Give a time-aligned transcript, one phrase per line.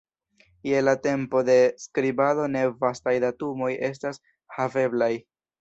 [0.69, 4.23] Je la tempo de skribado ne vastaj datumoj estas
[4.57, 5.13] haveblaj.